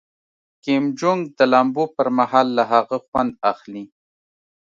[0.63, 3.83] کیم جونګ د لامبو پر مهال له هغه خوند اخلي.